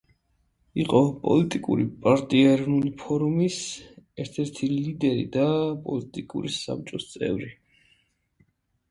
[0.83, 3.57] იყო პოლიტიკური პარტია „ეროვნული ფორუმის“
[4.25, 5.45] ერთ-ერთი ლიდერი და
[5.83, 7.51] პოლიტიკური საბჭოს წევრი.